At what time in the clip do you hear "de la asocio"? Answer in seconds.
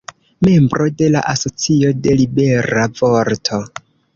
1.01-1.93